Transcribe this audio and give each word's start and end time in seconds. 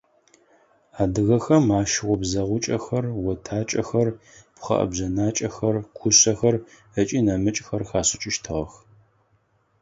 Адыгэхэм 1.01 1.65
ащ 1.79 1.91
обзэгъукӏэхэр, 2.13 3.05
отакӏэхэр, 3.31 4.07
пхъэӏэбжъэнакӏэхэр, 4.55 5.75
кушъэхэр 5.97 6.55
ыкӏи 7.01 7.19
нэмыкӏхэр 7.25 7.83
хашӏыкӏыщтыгъэх. 7.89 8.73